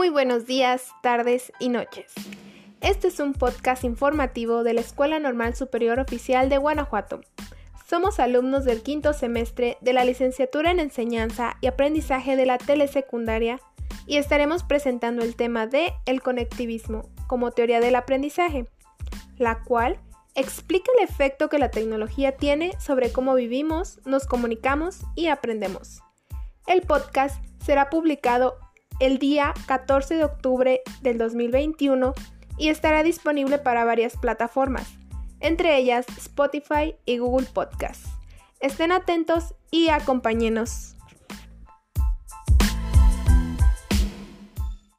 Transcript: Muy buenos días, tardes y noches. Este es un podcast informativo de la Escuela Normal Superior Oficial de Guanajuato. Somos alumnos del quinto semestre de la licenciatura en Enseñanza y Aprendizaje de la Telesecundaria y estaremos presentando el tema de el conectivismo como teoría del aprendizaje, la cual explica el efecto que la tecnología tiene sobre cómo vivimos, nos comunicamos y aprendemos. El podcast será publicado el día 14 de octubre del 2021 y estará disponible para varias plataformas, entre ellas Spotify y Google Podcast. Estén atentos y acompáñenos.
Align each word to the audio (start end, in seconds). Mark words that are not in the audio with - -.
Muy 0.00 0.08
buenos 0.08 0.46
días, 0.46 0.94
tardes 1.02 1.52
y 1.60 1.68
noches. 1.68 2.14
Este 2.80 3.08
es 3.08 3.20
un 3.20 3.34
podcast 3.34 3.84
informativo 3.84 4.64
de 4.64 4.72
la 4.72 4.80
Escuela 4.80 5.18
Normal 5.18 5.54
Superior 5.54 6.00
Oficial 6.00 6.48
de 6.48 6.56
Guanajuato. 6.56 7.20
Somos 7.86 8.18
alumnos 8.18 8.64
del 8.64 8.80
quinto 8.80 9.12
semestre 9.12 9.76
de 9.82 9.92
la 9.92 10.06
licenciatura 10.06 10.70
en 10.70 10.80
Enseñanza 10.80 11.58
y 11.60 11.66
Aprendizaje 11.66 12.36
de 12.36 12.46
la 12.46 12.56
Telesecundaria 12.56 13.60
y 14.06 14.16
estaremos 14.16 14.64
presentando 14.64 15.22
el 15.22 15.36
tema 15.36 15.66
de 15.66 15.92
el 16.06 16.22
conectivismo 16.22 17.10
como 17.26 17.50
teoría 17.50 17.80
del 17.80 17.94
aprendizaje, 17.94 18.70
la 19.36 19.62
cual 19.64 20.00
explica 20.34 20.90
el 20.96 21.04
efecto 21.04 21.50
que 21.50 21.58
la 21.58 21.70
tecnología 21.70 22.38
tiene 22.38 22.72
sobre 22.80 23.12
cómo 23.12 23.34
vivimos, 23.34 24.00
nos 24.06 24.26
comunicamos 24.26 25.00
y 25.14 25.26
aprendemos. 25.26 26.00
El 26.66 26.80
podcast 26.80 27.44
será 27.62 27.90
publicado 27.90 28.56
el 29.00 29.18
día 29.18 29.54
14 29.66 30.14
de 30.14 30.24
octubre 30.24 30.82
del 31.00 31.18
2021 31.18 32.14
y 32.58 32.68
estará 32.68 33.02
disponible 33.02 33.58
para 33.58 33.84
varias 33.84 34.16
plataformas, 34.16 34.86
entre 35.40 35.76
ellas 35.78 36.06
Spotify 36.18 36.94
y 37.06 37.18
Google 37.18 37.46
Podcast. 37.52 38.06
Estén 38.60 38.92
atentos 38.92 39.54
y 39.70 39.88
acompáñenos. 39.88 40.96